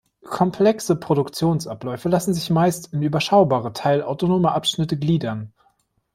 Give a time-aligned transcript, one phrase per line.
[0.25, 5.53] Komplexe Produktionsabläufe lassen sich meist in überschaubare, teilautonome Abschnitte gliedern.